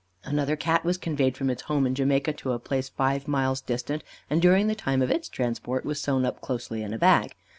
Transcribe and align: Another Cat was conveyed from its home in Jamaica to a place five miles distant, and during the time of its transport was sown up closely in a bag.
Another 0.23 0.55
Cat 0.55 0.83
was 0.83 0.97
conveyed 0.97 1.37
from 1.37 1.51
its 1.51 1.61
home 1.69 1.85
in 1.85 1.93
Jamaica 1.93 2.33
to 2.33 2.53
a 2.53 2.57
place 2.57 2.89
five 2.89 3.27
miles 3.27 3.61
distant, 3.61 4.03
and 4.31 4.41
during 4.41 4.65
the 4.65 4.73
time 4.73 5.03
of 5.03 5.11
its 5.11 5.29
transport 5.29 5.85
was 5.85 6.01
sown 6.01 6.25
up 6.25 6.41
closely 6.41 6.81
in 6.81 6.91
a 6.91 6.97
bag. 6.97 7.35